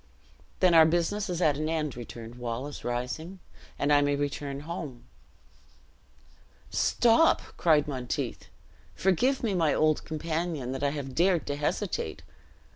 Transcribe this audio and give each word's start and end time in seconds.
"Then 0.61 0.73
our 0.73 0.87
business 0.87 1.29
is 1.29 1.43
at 1.43 1.57
an 1.57 1.69
end," 1.69 1.95
returned 1.95 2.33
Wallace, 2.39 2.83
rising, 2.83 3.37
"and 3.77 3.93
I 3.93 4.01
may 4.01 4.15
return 4.15 4.61
home." 4.61 5.03
"Stop!" 6.71 7.39
cried 7.55 7.87
Monteith. 7.87 8.47
"Forgive 8.95 9.43
me, 9.43 9.53
my 9.53 9.75
old 9.75 10.03
companion, 10.03 10.71
that 10.71 10.81
I 10.81 10.89
have 10.89 11.13
dared 11.13 11.45
to 11.45 11.55
hesitate. 11.55 12.23